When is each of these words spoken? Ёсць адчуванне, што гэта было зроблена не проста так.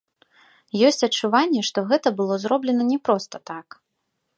Ёсць 0.87 1.05
адчуванне, 1.09 1.61
што 1.69 1.85
гэта 1.93 2.13
было 2.23 2.33
зроблена 2.45 2.83
не 2.93 2.97
проста 3.11 3.35
так. 3.53 3.67